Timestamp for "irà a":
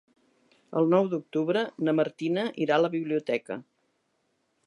2.67-2.83